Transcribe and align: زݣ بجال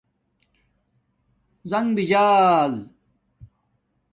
زݣ 1.69 1.85
بجال 1.95 2.73